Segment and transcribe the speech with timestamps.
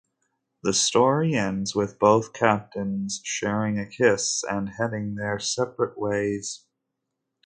[0.63, 6.65] The story ends with both Captains sharing a kiss and heading their separate ways.